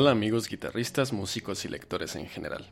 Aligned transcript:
Hola 0.00 0.12
amigos 0.12 0.48
guitarristas, 0.48 1.12
músicos 1.12 1.64
y 1.64 1.68
lectores 1.68 2.14
en 2.14 2.28
general. 2.28 2.70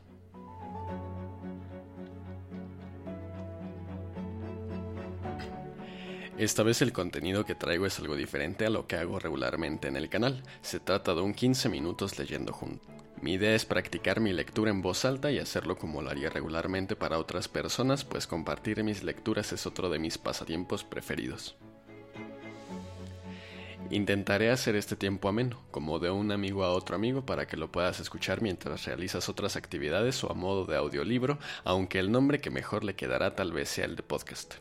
Esta 6.37 6.63
vez 6.63 6.81
el 6.81 6.93
contenido 6.93 7.43
que 7.43 7.53
traigo 7.53 7.85
es 7.85 7.99
algo 7.99 8.15
diferente 8.15 8.65
a 8.65 8.69
lo 8.69 8.87
que 8.87 8.95
hago 8.95 9.19
regularmente 9.19 9.89
en 9.89 9.97
el 9.97 10.07
canal. 10.07 10.41
Se 10.61 10.79
trata 10.79 11.15
de 11.15 11.19
un 11.19 11.33
15 11.33 11.67
minutos 11.67 12.17
leyendo 12.17 12.53
junto. 12.53 12.87
Mi 13.21 13.33
idea 13.33 13.53
es 13.55 13.65
practicar 13.65 14.21
mi 14.21 14.31
lectura 14.31 14.71
en 14.71 14.81
voz 14.81 15.03
alta 15.03 15.29
y 15.29 15.39
hacerlo 15.39 15.77
como 15.77 16.01
lo 16.01 16.09
haría 16.09 16.29
regularmente 16.29 16.95
para 16.95 17.19
otras 17.19 17.49
personas, 17.49 18.05
pues 18.05 18.25
compartir 18.25 18.85
mis 18.85 19.03
lecturas 19.03 19.51
es 19.51 19.65
otro 19.67 19.89
de 19.89 19.99
mis 19.99 20.17
pasatiempos 20.17 20.85
preferidos. 20.85 21.57
Intentaré 23.89 24.51
hacer 24.51 24.75
este 24.75 24.97
tiempo 24.97 25.29
ameno, 25.29 25.63
como 25.71 25.99
de 25.99 26.11
un 26.11 26.33
amigo 26.33 26.65
a 26.65 26.71
otro 26.71 26.97
amigo, 26.97 27.25
para 27.25 27.47
que 27.47 27.55
lo 27.55 27.71
puedas 27.71 28.01
escuchar 28.01 28.41
mientras 28.41 28.83
realizas 28.83 29.29
otras 29.29 29.55
actividades 29.55 30.21
o 30.25 30.31
a 30.31 30.33
modo 30.33 30.65
de 30.65 30.75
audiolibro, 30.75 31.39
aunque 31.63 31.99
el 31.99 32.11
nombre 32.11 32.41
que 32.41 32.49
mejor 32.49 32.83
le 32.83 32.95
quedará 32.95 33.35
tal 33.35 33.53
vez 33.53 33.69
sea 33.69 33.85
el 33.85 33.95
de 33.95 34.03
podcast. 34.03 34.55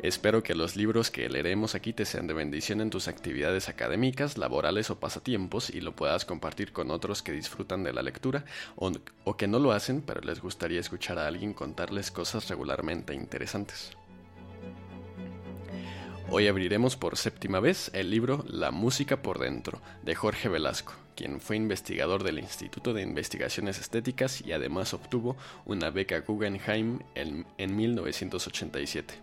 Espero 0.00 0.42
que 0.42 0.54
los 0.54 0.76
libros 0.76 1.10
que 1.10 1.28
leeremos 1.28 1.74
aquí 1.74 1.92
te 1.92 2.06
sean 2.06 2.26
de 2.26 2.32
bendición 2.32 2.80
en 2.80 2.88
tus 2.88 3.08
actividades 3.08 3.68
académicas, 3.68 4.38
laborales 4.38 4.88
o 4.90 4.98
pasatiempos 4.98 5.68
y 5.70 5.80
lo 5.82 5.94
puedas 5.94 6.24
compartir 6.24 6.72
con 6.72 6.90
otros 6.90 7.20
que 7.20 7.32
disfrutan 7.32 7.82
de 7.82 7.92
la 7.92 8.02
lectura 8.02 8.44
o, 8.76 8.92
o 9.24 9.36
que 9.36 9.48
no 9.48 9.58
lo 9.58 9.72
hacen 9.72 10.00
pero 10.00 10.20
les 10.20 10.40
gustaría 10.40 10.78
escuchar 10.78 11.18
a 11.18 11.26
alguien 11.26 11.52
contarles 11.52 12.12
cosas 12.12 12.48
regularmente 12.48 13.12
interesantes. 13.12 13.97
Hoy 16.30 16.46
abriremos 16.46 16.94
por 16.96 17.16
séptima 17.16 17.58
vez 17.58 17.90
el 17.94 18.10
libro 18.10 18.44
La 18.46 18.70
música 18.70 19.22
por 19.22 19.38
dentro 19.38 19.80
de 20.02 20.14
Jorge 20.14 20.50
Velasco, 20.50 20.92
quien 21.16 21.40
fue 21.40 21.56
investigador 21.56 22.22
del 22.22 22.38
Instituto 22.38 22.92
de 22.92 23.00
Investigaciones 23.00 23.78
Estéticas 23.78 24.42
y 24.42 24.52
además 24.52 24.92
obtuvo 24.92 25.38
una 25.64 25.88
beca 25.88 26.20
Guggenheim 26.20 26.98
en, 27.14 27.46
en 27.56 27.74
1987. 27.74 29.14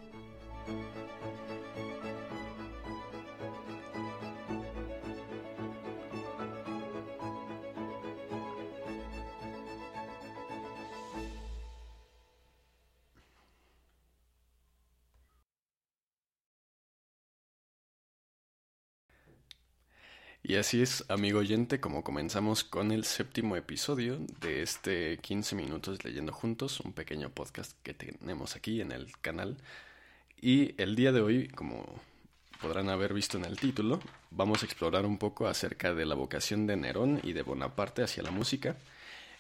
Y 20.48 20.58
así 20.58 20.84
es, 20.84 21.04
amigo 21.08 21.40
oyente, 21.40 21.80
como 21.80 22.04
comenzamos 22.04 22.64
con 22.64 22.92
el 22.92 23.04
séptimo 23.04 23.56
episodio 23.56 24.20
de 24.42 24.62
este 24.62 25.18
15 25.18 25.56
minutos 25.56 26.04
leyendo 26.06 26.32
juntos, 26.32 26.82
un 26.82 26.94
pequeño 26.94 27.32
podcast 27.32 27.72
que 27.82 27.96
tenemos 27.96 28.56
aquí 28.56 28.80
en 28.80 28.92
el 28.92 29.12
canal. 29.22 29.58
Y 30.40 30.80
el 30.80 30.96
día 30.96 31.12
de 31.12 31.22
hoy, 31.22 31.48
como 31.48 31.84
podrán 32.62 32.90
haber 32.90 33.12
visto 33.12 33.40
en 33.40 33.46
el 33.46 33.60
título, 33.60 34.00
vamos 34.30 34.62
a 34.62 34.68
explorar 34.68 35.08
un 35.08 35.18
poco 35.18 35.48
acerca 35.48 35.96
de 35.96 36.06
la 36.06 36.14
vocación 36.14 36.68
de 36.68 36.76
Nerón 36.76 37.22
y 37.24 37.34
de 37.34 37.42
Bonaparte 37.42 38.04
hacia 38.04 38.22
la 38.22 38.30
música, 38.30 38.78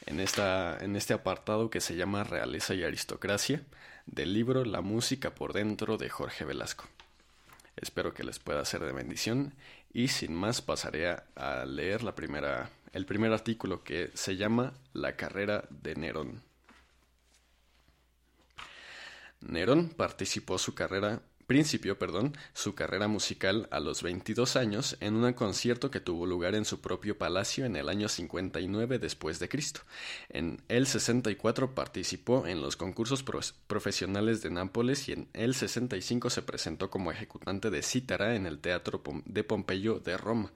en, 0.07 0.19
esta, 0.19 0.83
en 0.83 0.95
este 0.95 1.13
apartado 1.13 1.69
que 1.69 1.81
se 1.81 1.95
llama 1.95 2.23
Realeza 2.23 2.73
y 2.73 2.83
Aristocracia, 2.83 3.61
del 4.07 4.33
libro 4.33 4.66
La 4.66 4.81
música 4.81 5.35
por 5.35 5.53
dentro 5.53 5.97
de 5.97 6.09
Jorge 6.09 6.45
Velasco. 6.45 6.85
Espero 7.75 8.13
que 8.13 8.23
les 8.23 8.39
pueda 8.39 8.63
ser 8.65 8.81
de 8.81 8.93
bendición 8.93 9.53
y 9.91 10.07
sin 10.07 10.33
más 10.33 10.61
pasaré 10.61 11.09
a, 11.09 11.65
leer 11.65 12.03
la 12.03 12.15
primera, 12.15 12.69
el 12.93 13.05
primer 13.05 13.33
artículo 13.33 13.83
que 13.83 14.11
se 14.13 14.37
llama 14.37 14.73
La 14.93 15.15
carrera 15.15 15.65
de 15.69 15.95
Nerón. 15.95 16.43
Nerón 19.41 19.89
participó 19.89 20.57
su 20.57 20.73
carrera 20.73 21.21
principió, 21.47 21.97
perdón, 21.97 22.35
su 22.53 22.75
carrera 22.75 23.07
musical 23.07 23.67
a 23.72 23.79
los 23.79 24.03
22 24.03 24.56
años 24.56 24.97
en 25.00 25.16
un 25.16 25.33
concierto 25.33 25.91
que 25.91 26.00
tuvo 26.00 26.25
lugar 26.25 26.56
en 26.56 26.66
su 26.66 26.81
propio 26.81 27.17
palacio 27.17 27.66
en 27.66 27.75
el 27.75 27.89
año 27.89 28.09
59 28.09 29.00
después 29.00 29.39
de 29.39 29.50
Cristo. 29.50 29.81
En 30.29 30.61
el 30.67 30.88
64 30.88 31.75
participó 31.75 32.47
en 32.47 32.61
los 32.61 32.75
concursos 32.75 33.23
profesionales 33.67 34.41
de 34.41 34.50
Nápoles 34.50 35.07
y 35.09 35.13
en 35.13 35.29
el 35.34 35.55
65 35.55 36.29
se 36.29 36.41
presentó 36.41 36.89
como 36.89 37.11
ejecutante 37.11 37.69
de 37.69 37.81
cítara 37.81 38.35
en 38.35 38.45
el 38.45 38.59
Teatro 38.59 39.01
de 39.25 39.44
Pompeyo 39.44 40.00
de 40.00 40.17
Roma. 40.17 40.51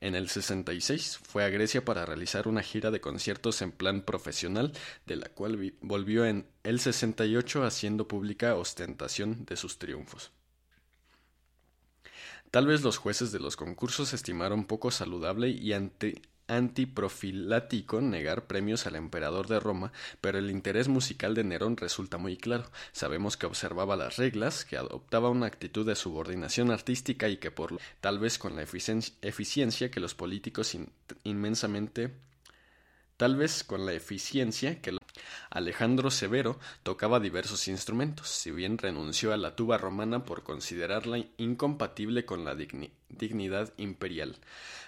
En 0.00 0.14
el 0.14 0.28
66 0.28 1.18
fue 1.22 1.44
a 1.44 1.48
Grecia 1.48 1.84
para 1.84 2.06
realizar 2.06 2.46
una 2.46 2.62
gira 2.62 2.90
de 2.90 3.00
conciertos 3.00 3.62
en 3.62 3.72
plan 3.72 4.02
profesional, 4.02 4.72
de 5.06 5.16
la 5.16 5.28
cual 5.28 5.74
volvió 5.80 6.24
en 6.24 6.46
el 6.68 6.80
68 6.80 7.64
haciendo 7.64 8.06
pública 8.06 8.54
ostentación 8.54 9.46
de 9.46 9.56
sus 9.56 9.78
triunfos. 9.78 10.32
Tal 12.50 12.66
vez 12.66 12.82
los 12.82 12.98
jueces 12.98 13.32
de 13.32 13.40
los 13.40 13.56
concursos 13.56 14.12
estimaron 14.12 14.66
poco 14.66 14.90
saludable 14.90 15.48
y 15.48 15.72
ante 15.72 16.20
antiprofilático 16.46 18.02
negar 18.02 18.46
premios 18.46 18.86
al 18.86 18.96
emperador 18.96 19.48
de 19.48 19.60
Roma, 19.60 19.92
pero 20.20 20.36
el 20.36 20.50
interés 20.50 20.88
musical 20.88 21.34
de 21.34 21.44
Nerón 21.44 21.78
resulta 21.78 22.18
muy 22.18 22.36
claro. 22.36 22.70
Sabemos 22.92 23.38
que 23.38 23.46
observaba 23.46 23.96
las 23.96 24.18
reglas, 24.18 24.66
que 24.66 24.76
adoptaba 24.76 25.30
una 25.30 25.46
actitud 25.46 25.86
de 25.86 25.96
subordinación 25.96 26.70
artística 26.70 27.30
y 27.30 27.38
que 27.38 27.50
por 27.50 27.78
tal 28.02 28.18
vez 28.18 28.38
con 28.38 28.56
la 28.56 28.62
eficiencia 28.62 29.90
que 29.90 30.00
los 30.00 30.14
políticos 30.14 30.76
inmensamente 31.24 32.27
tal 33.18 33.36
vez 33.36 33.64
con 33.64 33.84
la 33.84 33.92
eficiencia 33.92 34.80
que 34.80 34.96
Alejandro 35.50 36.10
Severo 36.10 36.58
tocaba 36.84 37.18
diversos 37.20 37.66
instrumentos, 37.66 38.28
si 38.28 38.52
bien 38.52 38.78
renunció 38.78 39.32
a 39.32 39.36
la 39.36 39.56
tuba 39.56 39.76
romana 39.76 40.24
por 40.24 40.44
considerarla 40.44 41.24
incompatible 41.36 42.24
con 42.24 42.44
la 42.44 42.54
dignidad 43.08 43.72
imperial. 43.76 44.36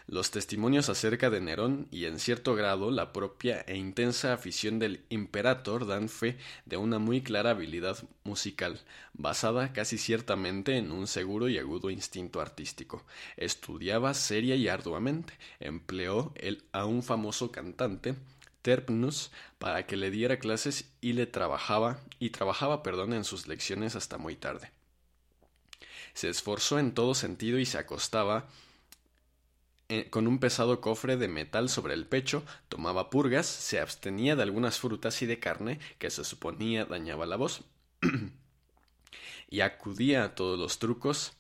Los 0.07 0.33
testimonios 0.33 0.89
acerca 0.89 1.31
de 1.31 1.41
Nerón 1.41 1.87
y 1.93 2.07
en 2.07 2.19
cierto 2.19 2.57
grado 2.57 2.91
la 2.91 3.13
propia 3.13 3.61
e 3.61 3.77
intensa 3.77 4.33
afición 4.33 4.79
del 4.81 5.05
imperator 5.09 5.87
dan 5.87 6.09
fe 6.09 6.37
de 6.67 6.77
una 6.77 6.99
muy 6.99 7.23
clara 7.23 7.51
habilidad 7.51 7.97
musical, 8.25 8.81
basada 9.13 9.73
casi 9.73 9.99
ciertamente 9.99 10.77
en 10.77 10.91
un 10.91 11.07
seguro 11.07 11.49
y 11.49 11.59
agudo 11.59 11.91
instinto 11.91 12.41
artístico. 12.41 13.05
Estudiaba 13.37 14.15
seria 14.15 14.57
y 14.57 14.67
arduamente, 14.67 15.35
empleó 15.61 16.33
el, 16.35 16.65
a 16.73 16.87
un 16.87 17.05
famoso 17.05 17.53
cantante 17.53 18.17
Terpnus 18.63 19.31
para 19.59 19.87
que 19.87 19.97
le 19.97 20.11
diera 20.11 20.39
clases 20.39 20.91
y 21.01 21.13
le 21.13 21.27
trabajaba 21.27 22.01
y 22.19 22.31
trabajaba, 22.31 22.83
perdón, 22.83 23.13
en 23.13 23.25
sus 23.25 23.47
lecciones 23.47 23.97
hasta 23.97 24.19
muy 24.19 24.37
tarde. 24.37 24.71
Se 26.15 26.29
esforzó 26.29 26.79
en 26.79 26.93
todo 26.93 27.15
sentido 27.15 27.59
y 27.59 27.67
se 27.67 27.79
acostaba 27.79 28.49
eh, 29.89 30.09
con 30.09 30.29
un 30.29 30.39
pesado 30.39 30.81
cofre 30.81 31.17
de 31.17 31.27
metal 31.27 31.69
sobre 31.69 31.95
el 31.95 32.07
pecho, 32.07 32.45
tomaba 32.69 33.11
purgas, 33.11 33.47
se 33.47 33.81
abstenía 33.81 34.37
de 34.37 34.45
algunas 34.45 34.79
frutas 34.79 35.21
y 35.23 35.27
de 35.27 35.41
carne 35.41 35.81
que 35.99 36.11
se 36.11 36.23
suponía 36.23 36.85
dañaba 36.85 37.27
la 37.27 37.35
voz, 37.35 37.65
y 39.51 39.63
acudía 39.63 40.23
a 40.23 40.35
todos 40.37 40.59
los 40.59 40.79
trucos 40.79 41.33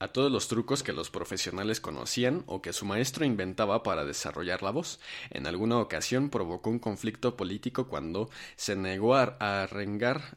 a 0.00 0.08
todos 0.08 0.30
los 0.30 0.48
trucos 0.48 0.82
que 0.82 0.92
los 0.92 1.10
profesionales 1.10 1.80
conocían 1.80 2.42
o 2.46 2.60
que 2.60 2.72
su 2.72 2.84
maestro 2.84 3.24
inventaba 3.24 3.82
para 3.82 4.04
desarrollar 4.04 4.62
la 4.62 4.70
voz. 4.70 5.00
En 5.30 5.46
alguna 5.46 5.78
ocasión 5.78 6.30
provocó 6.30 6.68
un 6.70 6.78
conflicto 6.78 7.36
político 7.36 7.86
cuando 7.86 8.28
se 8.56 8.76
negó 8.76 9.14
a 9.14 9.36
arengar, 9.62 10.36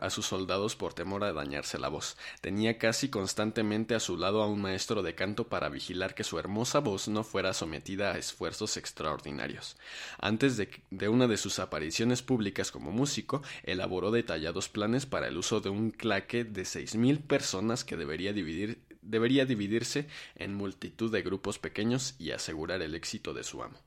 a 0.00 0.10
sus 0.10 0.26
soldados 0.26 0.76
por 0.76 0.94
temor 0.94 1.24
a 1.24 1.32
dañarse 1.32 1.78
la 1.78 1.88
voz. 1.88 2.16
Tenía 2.40 2.78
casi 2.78 3.08
constantemente 3.08 3.94
a 3.94 4.00
su 4.00 4.16
lado 4.16 4.42
a 4.42 4.46
un 4.46 4.60
maestro 4.60 5.02
de 5.02 5.14
canto 5.14 5.48
para 5.48 5.68
vigilar 5.68 6.14
que 6.14 6.24
su 6.24 6.38
hermosa 6.38 6.78
voz 6.78 7.08
no 7.08 7.24
fuera 7.24 7.52
sometida 7.52 8.12
a 8.12 8.18
esfuerzos 8.18 8.76
extraordinarios. 8.76 9.76
Antes 10.18 10.56
de, 10.56 10.70
de 10.90 11.08
una 11.08 11.26
de 11.26 11.36
sus 11.36 11.58
apariciones 11.58 12.22
públicas 12.22 12.70
como 12.70 12.92
músico, 12.92 13.42
elaboró 13.64 14.10
detallados 14.10 14.68
planes 14.68 15.06
para 15.06 15.28
el 15.28 15.36
uso 15.36 15.60
de 15.60 15.70
un 15.70 15.90
claque 15.90 16.44
de 16.44 16.64
seis 16.64 16.94
mil 16.94 17.18
personas 17.18 17.84
que 17.84 17.96
debería 17.96 18.32
dividir 18.32 18.85
debería 19.10 19.46
dividirse 19.46 20.06
en 20.34 20.54
multitud 20.54 21.10
de 21.12 21.22
grupos 21.22 21.58
pequeños 21.58 22.14
y 22.18 22.30
asegurar 22.30 22.82
el 22.82 22.94
éxito 22.94 23.34
de 23.34 23.44
su 23.44 23.62
amo. 23.62 23.78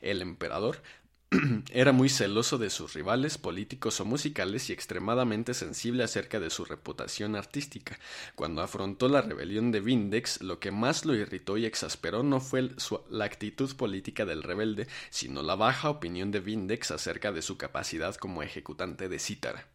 El 0.00 0.22
emperador 0.22 0.82
era 1.72 1.92
muy 1.92 2.08
celoso 2.08 2.56
de 2.56 2.70
sus 2.70 2.94
rivales 2.94 3.36
políticos 3.36 4.00
o 4.00 4.06
musicales 4.06 4.70
y 4.70 4.72
extremadamente 4.72 5.52
sensible 5.52 6.02
acerca 6.02 6.40
de 6.40 6.48
su 6.48 6.64
reputación 6.64 7.36
artística. 7.36 7.98
Cuando 8.34 8.62
afrontó 8.62 9.08
la 9.08 9.20
rebelión 9.20 9.70
de 9.70 9.80
Vindex, 9.80 10.40
lo 10.40 10.58
que 10.58 10.70
más 10.70 11.04
lo 11.04 11.14
irritó 11.14 11.58
y 11.58 11.66
exasperó 11.66 12.22
no 12.22 12.40
fue 12.40 12.70
la 13.10 13.26
actitud 13.26 13.76
política 13.76 14.24
del 14.24 14.42
rebelde, 14.42 14.88
sino 15.10 15.42
la 15.42 15.54
baja 15.54 15.90
opinión 15.90 16.30
de 16.30 16.40
Vindex 16.40 16.92
acerca 16.92 17.30
de 17.30 17.42
su 17.42 17.58
capacidad 17.58 18.14
como 18.14 18.42
ejecutante 18.42 19.10
de 19.10 19.18
cítara. 19.18 19.68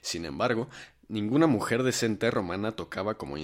Sin 0.00 0.24
embargo, 0.24 0.68
Ninguna 1.08 1.46
mujer 1.46 1.82
decente 1.82 2.30
romana 2.30 2.72
tocaba 2.72 3.16
como, 3.16 3.36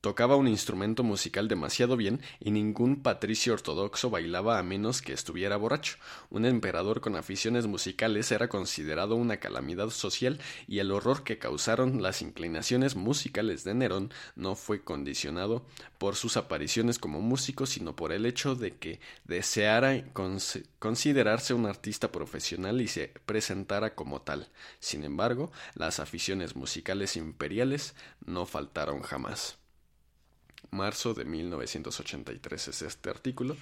tocaba 0.00 0.36
un 0.36 0.48
instrumento 0.48 1.02
musical 1.02 1.48
demasiado 1.48 1.96
bien 1.96 2.20
y 2.38 2.50
ningún 2.50 3.02
patricio 3.02 3.52
ortodoxo 3.52 4.10
bailaba 4.10 4.58
a 4.58 4.62
menos 4.62 5.02
que 5.02 5.12
estuviera 5.12 5.56
borracho. 5.56 5.96
Un 6.30 6.46
emperador 6.46 7.00
con 7.00 7.16
aficiones 7.16 7.66
musicales 7.66 8.32
era 8.32 8.48
considerado 8.48 9.14
una 9.14 9.36
calamidad 9.38 9.90
social 9.90 10.40
y 10.66 10.78
el 10.78 10.90
horror 10.90 11.22
que 11.22 11.38
causaron 11.38 12.02
las 12.02 12.22
inclinaciones 12.22 12.96
musicales 12.96 13.64
de 13.64 13.74
Nerón 13.74 14.12
no 14.36 14.56
fue 14.56 14.82
condicionado 14.82 15.66
por 15.98 16.16
sus 16.16 16.36
apariciones 16.36 16.98
como 16.98 17.20
músico, 17.20 17.66
sino 17.66 17.94
por 17.94 18.12
el 18.12 18.24
hecho 18.24 18.54
de 18.54 18.76
que 18.76 19.00
deseara 19.24 20.04
considerarse 20.78 21.52
un 21.52 21.66
artista 21.66 22.10
profesional 22.10 22.80
y 22.80 22.88
se 22.88 23.12
presentara 23.26 23.94
como 23.94 24.22
tal. 24.22 24.48
Sin 24.78 25.04
embargo, 25.04 25.52
las 25.74 26.00
aficiones 26.00 26.56
musicales 26.56 27.16
imperiales 27.16 27.94
no 28.24 28.46
faltaron 28.46 29.02
jamás 29.02 29.59
marzo 30.70 31.14
de 31.14 31.24
1983 31.24 32.68
es 32.68 32.82
este 32.82 33.10
artículo. 33.10 33.56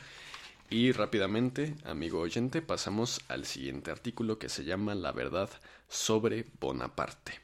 Y 0.71 0.93
rápidamente, 0.93 1.75
amigo 1.85 2.21
oyente, 2.21 2.61
pasamos 2.61 3.23
al 3.29 3.47
siguiente 3.47 3.91
artículo 3.91 4.39
que 4.39 4.49
se 4.49 4.65
llama 4.65 4.95
La 4.95 5.13
verdad 5.13 5.49
sobre 5.89 6.45
Bonaparte. 6.61 7.41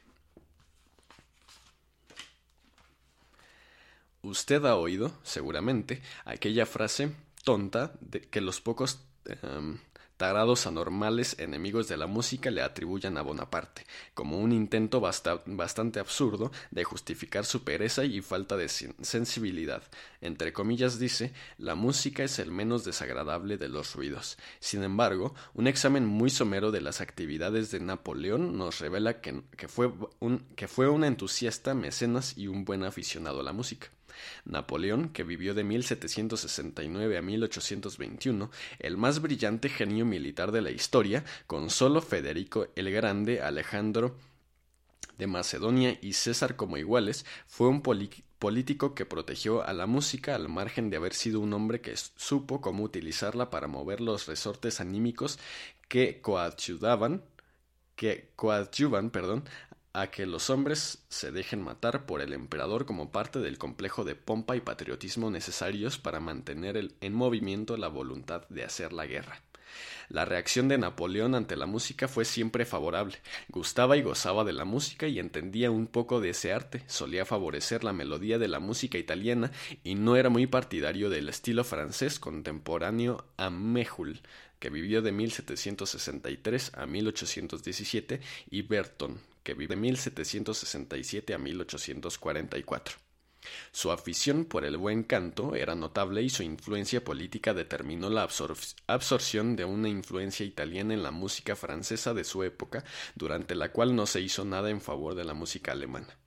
Usted 4.21 4.65
ha 4.65 4.75
oído, 4.75 5.11
seguramente, 5.23 6.01
aquella 6.23 6.65
frase 6.65 7.11
tonta 7.43 7.93
de 8.01 8.21
que 8.21 8.41
los 8.41 8.59
pocos 8.61 8.99
em, 9.25 9.79
tarados 10.17 10.67
anormales 10.67 11.37
enemigos 11.39 11.87
de 11.87 11.97
la 11.97 12.07
música 12.07 12.51
le 12.51 12.61
atribuyan 12.61 13.17
a 13.17 13.21
Bonaparte, 13.21 13.85
como 14.13 14.39
un 14.39 14.51
intento 14.51 15.01
bastante 15.01 15.99
absurdo 15.99 16.51
de 16.71 16.83
justificar 16.83 17.45
su 17.45 17.63
pereza 17.63 18.05
y 18.05 18.21
falta 18.21 18.57
de 18.57 18.69
sensibilidad. 18.69 19.83
Entre 20.21 20.53
comillas 20.53 20.99
dice, 20.99 21.33
la 21.57 21.75
música 21.75 22.23
es 22.23 22.39
el 22.39 22.51
menos 22.51 22.83
desagradable 22.83 23.57
de 23.57 23.69
los 23.69 23.95
ruidos. 23.95 24.37
Sin 24.59 24.83
embargo, 24.83 25.35
un 25.53 25.67
examen 25.67 26.05
muy 26.05 26.29
somero 26.29 26.71
de 26.71 26.81
las 26.81 27.01
actividades 27.01 27.71
de 27.71 27.79
Napoleón 27.79 28.57
nos 28.57 28.79
revela 28.79 29.21
que, 29.21 29.43
fue, 29.67 29.91
un, 30.19 30.45
que 30.55 30.67
fue 30.67 30.89
un 30.89 31.03
entusiasta, 31.03 31.73
mecenas 31.73 32.37
y 32.37 32.47
un 32.47 32.65
buen 32.65 32.83
aficionado 32.83 33.41
a 33.41 33.43
la 33.43 33.53
música. 33.53 33.94
Napoleón, 34.45 35.09
que 35.09 35.23
vivió 35.23 35.53
de 35.53 35.63
1769 35.63 37.17
a 37.17 37.21
1821, 37.21 38.51
el 38.79 38.97
más 38.97 39.21
brillante 39.21 39.69
genio 39.69 40.05
militar 40.05 40.51
de 40.51 40.61
la 40.61 40.71
historia, 40.71 41.23
con 41.47 41.69
solo 41.69 42.01
Federico 42.01 42.67
el 42.75 42.91
Grande, 42.91 43.41
Alejandro 43.41 44.15
de 45.17 45.27
Macedonia 45.27 45.97
y 46.01 46.13
César 46.13 46.55
como 46.55 46.77
iguales, 46.77 47.25
fue 47.47 47.67
un 47.67 47.81
político 47.81 48.95
que 48.95 49.05
protegió 49.05 49.63
a 49.65 49.73
la 49.73 49.85
música 49.85 50.35
al 50.35 50.49
margen 50.49 50.89
de 50.89 50.97
haber 50.97 51.13
sido 51.13 51.39
un 51.39 51.53
hombre 51.53 51.81
que 51.81 51.95
supo 51.95 52.61
cómo 52.61 52.83
utilizarla 52.83 53.49
para 53.49 53.67
mover 53.67 54.01
los 54.01 54.27
resortes 54.27 54.81
anímicos 54.81 55.39
que 55.87 56.19
coadyuvaban 56.21 57.23
que 57.95 58.31
coadyuvan 58.35 59.09
perdón, 59.09 59.45
a 59.95 60.11
que 60.11 60.25
los 60.25 60.49
hombres 60.49 61.05
se 61.07 61.31
dejen 61.31 61.61
matar 61.61 62.05
por 62.05 62.21
el 62.21 62.33
emperador 62.33 62.85
como 62.85 63.13
parte 63.13 63.39
del 63.39 63.57
complejo 63.57 64.03
de 64.03 64.15
pompa 64.15 64.57
y 64.57 64.59
patriotismo 64.59 65.31
necesarios 65.31 65.97
para 65.97 66.19
mantener 66.19 66.91
en 66.99 67.13
movimiento 67.13 67.77
la 67.77 67.87
voluntad 67.87 68.45
de 68.49 68.65
hacer 68.65 68.91
la 68.91 69.05
guerra. 69.05 69.41
La 70.09 70.25
reacción 70.25 70.67
de 70.67 70.77
Napoleón 70.77 71.33
ante 71.33 71.55
la 71.55 71.65
música 71.65 72.09
fue 72.09 72.25
siempre 72.25 72.65
favorable. 72.65 73.17
Gustaba 73.47 73.95
y 73.95 74.01
gozaba 74.01 74.43
de 74.43 74.51
la 74.51 74.65
música 74.65 75.07
y 75.07 75.17
entendía 75.17 75.71
un 75.71 75.87
poco 75.87 76.19
de 76.19 76.31
ese 76.31 76.51
arte. 76.51 76.83
Solía 76.87 77.25
favorecer 77.25 77.85
la 77.85 77.93
melodía 77.93 78.37
de 78.37 78.49
la 78.49 78.59
música 78.59 78.97
italiana 78.97 79.51
y 79.83 79.95
no 79.95 80.17
era 80.17 80.29
muy 80.29 80.45
partidario 80.45 81.09
del 81.09 81.29
estilo 81.29 81.63
francés 81.63 82.19
contemporáneo 82.19 83.25
a 83.37 83.49
Méhul, 83.49 84.21
que 84.59 84.69
vivió 84.69 85.01
de 85.01 85.13
1763 85.13 86.71
a 86.75 86.85
1817, 86.85 88.19
y 88.49 88.61
Berton, 88.61 89.19
que 89.45 89.53
vive 89.53 89.75
de 89.75 89.81
1767 89.81 91.33
a 91.33 91.37
1844. 91.37 92.97
Su 93.71 93.91
afición 93.91 94.45
por 94.45 94.65
el 94.65 94.75
buen 94.75 95.03
canto 95.03 95.55
era 95.55 95.75
notable 95.75 96.23
y 96.23 96.29
su 96.29 96.41
influencia 96.41 97.03
política 97.03 97.53
determinó 97.53 98.09
la 98.09 98.27
absorción 98.87 99.55
de 99.55 99.65
una 99.65 99.87
influencia 99.87 100.45
italiana 100.45 100.95
en 100.95 101.03
la 101.03 101.11
música 101.11 101.55
francesa 101.55 102.15
de 102.15 102.23
su 102.23 102.43
época, 102.43 102.83
durante 103.13 103.53
la 103.53 103.71
cual 103.71 103.95
no 103.95 104.07
se 104.07 104.19
hizo 104.19 104.45
nada 104.45 104.71
en 104.71 104.81
favor 104.81 105.13
de 105.13 105.25
la 105.25 105.35
música 105.35 105.73
alemana. 105.73 106.17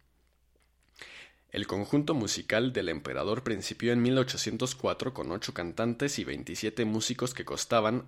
El 1.51 1.67
conjunto 1.67 2.15
musical 2.15 2.73
del 2.73 2.89
emperador 2.89 3.43
principió 3.43 3.93
en 3.93 4.01
1804 4.03 5.13
con 5.13 5.33
ocho 5.33 5.55
cantantes 5.55 6.21
y 6.21 6.25
27 6.25 6.85
músicos 6.85 7.35
que 7.35 7.45
costaban 7.45 8.07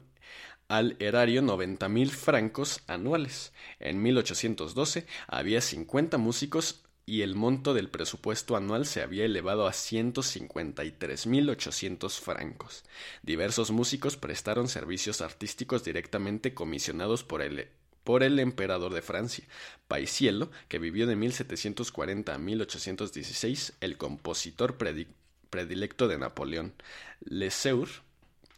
al 0.71 0.97
erario 1.01 1.43
noventa 1.43 1.89
mil 1.89 2.13
francos 2.13 2.81
anuales. 2.87 3.53
En 3.81 4.01
1812 4.01 5.05
había 5.27 5.61
50 5.61 6.17
músicos 6.17 6.85
y 7.05 7.23
el 7.23 7.35
monto 7.35 7.75
del 7.75 7.89
presupuesto 7.89 8.55
anual 8.55 8.87
se 8.87 9.03
había 9.03 9.25
elevado 9.25 9.67
a 9.67 9.73
153.800 9.73 12.21
francos. 12.21 12.85
Diversos 13.23 13.73
músicos 13.73 14.17
prestaron 14.17 14.69
servicios 14.69 15.23
artísticos 15.23 15.83
directamente 15.83 16.55
comisionados 16.55 17.25
por 17.25 17.43
el, 17.43 17.67
por 18.05 18.23
el 18.23 18.39
emperador 18.39 18.95
de 18.95 19.03
Francia, 19.03 19.45
Paisiello, 19.89 20.53
que 20.69 20.79
vivió 20.79 21.09
de 21.09 21.17
1740 21.17 22.33
a 22.33 22.39
1816, 22.39 23.73
el 23.81 23.99
compositor 23.99 24.79
predilecto 25.51 26.07
de 26.07 26.17
Napoleón, 26.17 26.75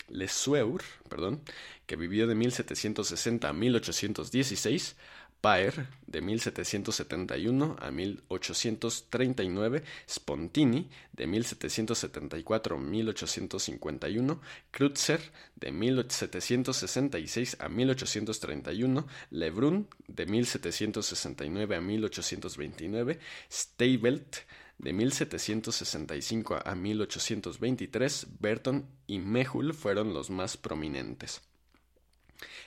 Leseur, 0.08 0.78
Lesueur, 0.78 0.82
perdón, 1.08 1.42
que 1.86 1.96
vivió 1.96 2.26
de 2.26 2.34
1760 2.34 3.48
a 3.48 3.52
1816, 3.52 4.96
Paer, 5.42 5.88
de 6.06 6.20
1771 6.22 7.76
a 7.80 7.90
1839, 7.90 9.82
Spontini, 10.08 10.88
de 11.12 11.26
1774 11.26 12.76
a 12.76 12.78
1851, 12.78 14.40
Kreutzer, 14.70 15.20
de 15.56 15.72
1766 15.72 17.56
a 17.58 17.68
1831, 17.68 19.04
Lebrun, 19.30 19.88
de 20.06 20.26
1769 20.26 21.74
a 21.74 21.80
1829, 21.80 23.18
Steibelt, 23.50 24.44
de 24.78 24.92
1765 24.92 26.58
a 26.64 26.74
1823, 26.74 28.26
Berton 28.40 28.86
y 29.06 29.18
Mehul 29.18 29.74
fueron 29.74 30.12
los 30.12 30.30
más 30.30 30.56
prominentes. 30.56 31.42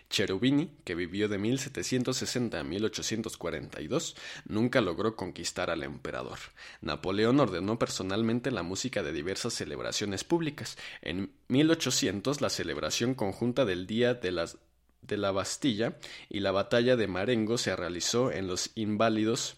Cherubini, 0.09 0.71
que 0.83 0.95
vivió 0.95 1.27
de 1.27 1.37
1760 1.37 2.59
a 2.59 2.63
1842, 2.63 4.15
nunca 4.45 4.81
logró 4.81 5.15
conquistar 5.15 5.69
al 5.69 5.83
emperador. 5.83 6.39
Napoleón 6.81 7.39
ordenó 7.39 7.79
personalmente 7.79 8.51
la 8.51 8.63
música 8.63 9.03
de 9.03 9.11
diversas 9.11 9.53
celebraciones 9.53 10.23
públicas. 10.23 10.77
En 11.01 11.31
1800 11.49 12.41
la 12.41 12.49
celebración 12.49 13.15
conjunta 13.15 13.65
del 13.65 13.87
Día 13.87 14.13
de, 14.13 14.47
de 15.01 15.17
la 15.17 15.31
Bastilla 15.31 15.97
y 16.29 16.39
la 16.39 16.51
batalla 16.51 16.95
de 16.95 17.07
Marengo 17.07 17.57
se 17.57 17.75
realizó 17.75 18.31
en 18.31 18.47
los 18.47 18.71
Inválidos 18.75 19.57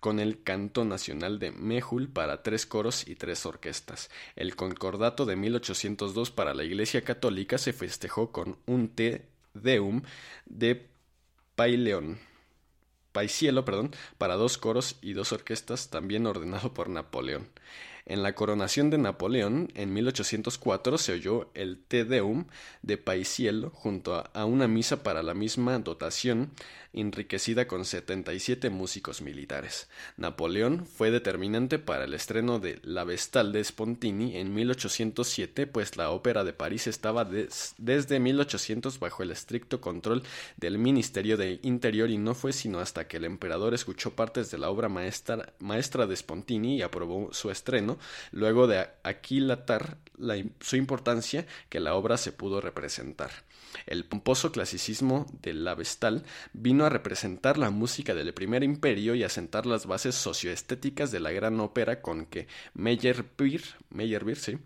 con 0.00 0.18
el 0.18 0.42
canto 0.42 0.84
nacional 0.84 1.38
de 1.38 1.52
Mehul 1.52 2.08
para 2.08 2.42
tres 2.42 2.66
coros 2.66 3.06
y 3.06 3.14
tres 3.14 3.46
orquestas. 3.46 4.10
El 4.34 4.56
concordato 4.56 5.26
de 5.26 5.36
1802 5.36 6.30
para 6.30 6.54
la 6.54 6.64
Iglesia 6.64 7.02
Católica 7.02 7.58
se 7.58 7.72
festejó 7.72 8.32
con 8.32 8.58
un 8.66 8.88
Te 8.88 9.26
Deum 9.54 10.02
de 10.46 10.88
Paileón. 11.54 12.18
Paisielo, 13.12 13.64
perdón, 13.64 13.94
para 14.18 14.36
dos 14.36 14.56
coros 14.56 14.96
y 15.02 15.12
dos 15.12 15.32
orquestas, 15.32 15.90
también 15.90 16.26
ordenado 16.26 16.72
por 16.72 16.88
Napoleón. 16.88 17.48
En 18.10 18.24
la 18.24 18.34
coronación 18.34 18.90
de 18.90 18.98
Napoleón, 18.98 19.70
en 19.76 19.92
1804, 19.92 20.98
se 20.98 21.12
oyó 21.12 21.48
el 21.54 21.78
Te 21.78 22.04
Deum 22.04 22.46
de 22.82 22.98
Paisiello 22.98 23.70
junto 23.70 24.28
a 24.34 24.44
una 24.46 24.66
misa 24.66 25.04
para 25.04 25.22
la 25.22 25.32
misma 25.32 25.78
dotación, 25.78 26.50
enriquecida 26.92 27.68
con 27.68 27.84
77 27.84 28.68
músicos 28.68 29.22
militares. 29.22 29.88
Napoleón 30.16 30.86
fue 30.86 31.12
determinante 31.12 31.78
para 31.78 32.02
el 32.02 32.14
estreno 32.14 32.58
de 32.58 32.80
La 32.82 33.04
Vestal 33.04 33.52
de 33.52 33.62
Spontini 33.62 34.36
en 34.38 34.52
1807, 34.54 35.68
pues 35.68 35.96
la 35.96 36.10
ópera 36.10 36.42
de 36.42 36.52
París 36.52 36.88
estaba 36.88 37.24
desde 37.24 38.18
1800 38.18 38.98
bajo 38.98 39.22
el 39.22 39.30
estricto 39.30 39.80
control 39.80 40.24
del 40.56 40.78
Ministerio 40.78 41.36
de 41.36 41.60
Interior 41.62 42.10
y 42.10 42.18
no 42.18 42.34
fue 42.34 42.52
sino 42.52 42.80
hasta 42.80 43.06
que 43.06 43.18
el 43.18 43.24
emperador 43.24 43.72
escuchó 43.72 44.16
partes 44.16 44.50
de 44.50 44.58
la 44.58 44.68
obra 44.68 44.88
maestra, 44.88 45.52
maestra 45.60 46.08
de 46.08 46.16
Spontini 46.16 46.78
y 46.78 46.82
aprobó 46.82 47.32
su 47.32 47.52
estreno 47.52 47.99
luego 48.32 48.66
de 48.66 48.88
aquilatar 49.02 49.98
su 50.60 50.76
importancia 50.76 51.46
que 51.68 51.80
la 51.80 51.94
obra 51.94 52.16
se 52.16 52.32
pudo 52.32 52.60
representar. 52.60 53.30
El 53.86 54.04
pomposo 54.04 54.52
clasicismo 54.52 55.26
de 55.42 55.54
la 55.54 55.74
Vestal 55.74 56.24
vino 56.52 56.84
a 56.84 56.88
representar 56.88 57.56
la 57.56 57.70
música 57.70 58.14
del 58.14 58.34
primer 58.34 58.64
imperio 58.64 59.14
y 59.14 59.22
a 59.22 59.28
sentar 59.28 59.66
las 59.66 59.86
bases 59.86 60.14
socioestéticas 60.14 61.10
de 61.10 61.20
la 61.20 61.30
gran 61.30 61.60
ópera 61.60 62.02
con 62.02 62.26
que 62.26 62.48
Meyerbeer, 62.74 63.62
Meyerbeer 63.90 64.38
sí, 64.38 64.58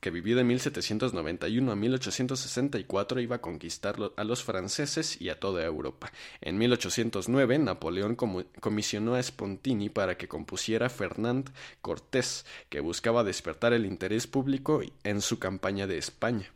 que 0.00 0.10
vivió 0.10 0.36
de 0.36 0.44
1791 0.44 1.70
a 1.70 1.76
1864, 1.76 3.20
iba 3.20 3.36
a 3.36 3.40
conquistar 3.40 3.96
a 4.16 4.24
los 4.24 4.42
franceses 4.42 5.20
y 5.20 5.28
a 5.28 5.38
toda 5.38 5.64
Europa. 5.64 6.12
En 6.40 6.58
1809, 6.58 7.58
Napoleón 7.58 8.16
comisionó 8.16 9.14
a 9.14 9.22
Spontini 9.22 9.88
para 9.88 10.16
que 10.16 10.28
compusiera 10.28 10.88
Fernand 10.88 11.50
Cortés, 11.82 12.46
que 12.68 12.80
buscaba 12.80 13.24
despertar 13.24 13.72
el 13.72 13.86
interés 13.86 14.26
público 14.26 14.80
en 15.04 15.20
su 15.20 15.38
campaña 15.38 15.86
de 15.86 15.98
España. 15.98 16.50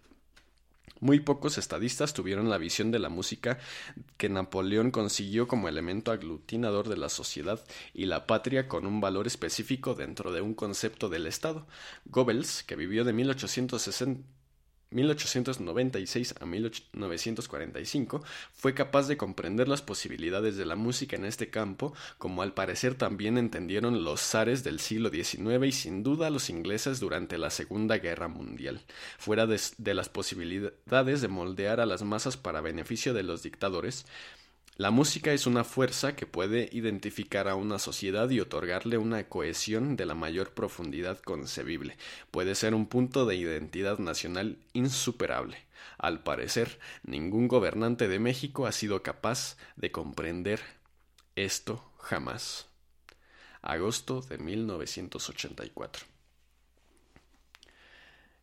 Muy 1.05 1.21
pocos 1.21 1.59
estadistas 1.59 2.15
tuvieron 2.15 2.49
la 2.49 2.57
visión 2.57 2.91
de 2.91 2.99
la 2.99 3.11
música 3.11 3.59
que 4.17 4.31
Napoleón 4.31 4.91
consiguió 4.91 5.47
como 5.47 5.69
elemento 5.69 6.13
aglutinador 6.13 6.89
de 6.89 6.97
la 6.97 7.11
sociedad 7.11 7.63
y 7.93 8.07
la 8.07 8.27
patria 8.27 8.69
con 8.69 8.87
un 8.87 9.03
valor 9.03 9.27
específico 9.27 9.95
dentro 9.95 10.33
de 10.33 10.41
un 10.41 10.55
concepto 10.55 11.11
del 11.11 11.27
Estado. 11.27 11.67
Goebbels, 12.07 12.63
que 12.63 12.75
vivió 12.75 13.05
de 13.05 13.13
1860 13.13 14.23
1896 14.95 16.37
a 16.41 16.47
1945, 16.47 18.23
fue 18.53 18.75
capaz 18.75 19.09
de 19.09 19.17
comprender 19.17 19.69
las 19.69 19.83
posibilidades 19.83 20.57
de 20.57 20.65
la 20.65 20.77
música 20.77 21.17
en 21.17 21.25
este 21.25 21.51
campo, 21.51 21.93
como 22.19 22.43
al 22.43 22.55
parecer 22.55 22.95
también 22.95 23.37
entendieron 23.37 24.05
los 24.05 24.21
zares 24.21 24.65
del 24.65 24.81
siglo 24.81 25.11
XIX 25.11 25.67
y 25.67 25.73
sin 25.73 26.03
duda 26.03 26.31
los 26.31 26.49
ingleses 26.49 27.01
durante 27.01 27.37
la 27.39 27.51
Segunda 27.51 27.99
Guerra 27.99 28.29
Mundial, 28.29 28.81
fuera 29.19 29.47
de, 29.47 29.61
de 29.79 29.95
las 29.95 30.09
posibilidades 30.09 31.21
de 31.21 31.29
moldear 31.29 31.81
a 31.81 31.87
las 31.87 32.03
masas 32.03 32.37
para 32.37 32.61
beneficio 32.61 33.13
de 33.13 33.25
los 33.25 33.43
dictadores, 33.43 34.07
la 34.76 34.90
música 34.90 35.33
es 35.33 35.47
una 35.47 35.62
fuerza 35.62 36.16
que 36.16 36.26
puede 36.26 36.69
identificar 36.73 37.47
a 37.47 37.54
una 37.54 37.78
sociedad 37.78 38.28
y 38.31 38.40
otorgarle 38.40 38.99
una 38.99 39.28
cohesión 39.28 39.95
de 39.95 40.04
la 40.04 40.14
mayor 40.14 40.52
profundidad 40.52 41.21
concebible. 41.21 41.97
Puede 42.33 42.57
ser 42.57 42.75
un 42.75 42.87
punto 42.87 43.25
de 43.25 43.37
identidad 43.37 43.99
nacional 43.99 44.59
insuperable. 44.73 45.59
Al 45.97 46.25
parecer, 46.25 46.81
ningún 47.04 47.47
gobernante 47.47 48.09
de 48.09 48.19
México 48.19 48.66
ha 48.66 48.73
sido 48.73 49.04
capaz 49.04 49.57
de 49.76 49.93
comprender 49.93 50.61
esto 51.37 51.93
jamás. 51.99 52.66
Agosto 53.62 54.23
de 54.23 54.38
1984. 54.38 56.04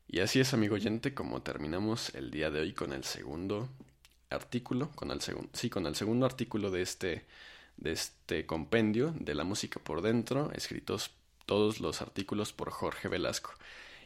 Y 0.08 0.22
así 0.22 0.40
es, 0.40 0.54
amigo 0.54 0.76
oyente, 0.76 1.14
como 1.14 1.42
terminamos 1.42 2.16
el 2.16 2.32
día 2.32 2.50
de 2.52 2.62
hoy 2.62 2.74
con 2.74 2.94
el 2.94 3.04
segundo 3.04 3.70
artículo, 4.32 4.92
con 4.96 5.12
el 5.12 5.22
segundo, 5.22 5.50
sí, 5.54 5.70
con 5.70 5.86
el 5.86 5.96
segundo 5.96 6.26
artículo 6.26 6.72
de 6.72 6.82
este, 6.82 7.26
de 7.78 7.92
este 7.92 8.46
compendio 8.46 9.14
de 9.20 9.36
la 9.36 9.44
música 9.44 9.80
por 9.80 10.02
dentro, 10.02 10.52
escritos 10.54 11.12
todos 11.46 11.80
los 11.80 12.02
artículos 12.02 12.54
por 12.54 12.72
Jorge 12.72 13.08
Velasco. 13.08 13.54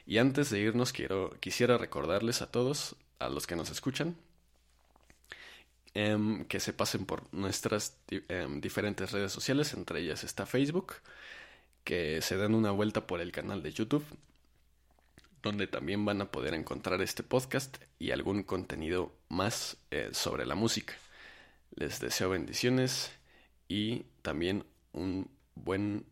Y 0.05 0.17
antes 0.20 0.50
de 0.50 0.60
irnos 0.60 0.94
quiero, 0.94 1.36
quisiera 1.39 1.77
recordarles 1.77 2.41
a 2.41 2.51
todos, 2.51 2.96
a 3.20 3.29
los 3.29 3.48
que 3.48 3.55
nos 3.55 3.70
escuchan, 3.70 4.15
em, 5.94 6.46
que 6.46 6.60
se 6.60 6.74
pasen 6.74 7.05
por 7.05 7.34
nuestras 7.34 7.98
em, 8.10 8.62
diferentes 8.62 9.12
redes 9.12 9.32
sociales, 9.32 9.74
entre 9.74 10.01
ellas 10.01 10.24
está 10.24 10.46
Facebook, 10.46 10.96
que 11.84 12.22
se 12.22 12.38
den 12.38 12.55
una 12.55 12.72
vuelta 12.72 13.08
por 13.08 13.22
el 13.22 13.32
canal 13.32 13.63
de 13.63 13.72
YouTube, 13.72 14.05
donde 15.46 15.68
también 15.68 16.04
van 16.06 16.22
a 16.22 16.32
poder 16.32 16.56
encontrar 16.56 17.04
este 17.04 17.22
podcast 17.22 17.78
y 18.00 18.10
algún 18.10 18.42
contenido 18.42 19.12
más 19.30 19.78
eh, 19.92 20.10
sobre 20.12 20.44
la 20.44 20.56
música. 20.56 20.96
Les 21.75 22.00
deseo 22.00 22.32
bendiciones 22.32 23.12
y 23.68 24.06
también 24.24 24.66
un 24.92 25.30
buen, 25.54 26.04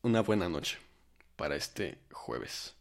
una 0.00 0.22
buena 0.22 0.48
noche 0.48 0.78
para 1.36 1.56
este 1.56 1.98
jueves. 2.10 2.74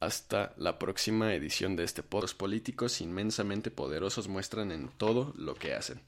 Hasta 0.00 0.52
la 0.56 0.80
próxima 0.80 1.32
edición 1.32 1.76
de 1.76 1.84
este 1.84 2.02
podcast. 2.02 2.36
Políticos 2.36 3.00
inmensamente 3.00 3.70
poderosos 3.70 4.26
muestran 4.26 4.72
en 4.72 4.88
todo 4.88 5.32
lo 5.36 5.54
que 5.54 5.74
hacen. 5.74 6.00